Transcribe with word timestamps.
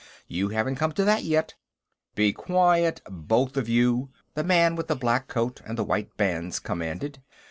You 0.27 0.47
haven't 0.49 0.77
come 0.77 0.93
to 0.93 1.05
that 1.05 1.23
yet." 1.25 1.53
"Be 2.15 2.33
quiet, 2.33 3.03
both 3.07 3.55
of 3.55 3.69
you!" 3.69 4.09
the 4.33 4.43
man 4.43 4.75
with 4.75 4.87
the 4.87 4.95
black 4.95 5.27
coat 5.27 5.61
and 5.63 5.77
the 5.77 5.83
white 5.83 6.17
bands 6.17 6.57
commanded. 6.57 7.21